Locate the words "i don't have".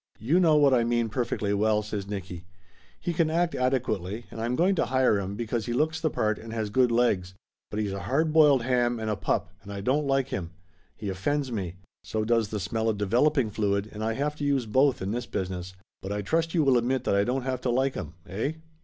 17.07-17.61